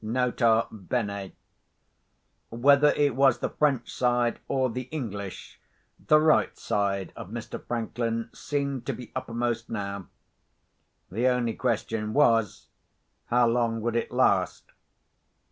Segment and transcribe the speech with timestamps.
[0.03, 1.31] (Nota bene:
[2.49, 5.59] Whether it was the French side or the English,
[6.07, 7.63] the right side of Mr.
[7.63, 10.07] Franklin seemed to be uppermost now.
[11.11, 12.65] The only question was,
[13.27, 14.63] How long would it last?)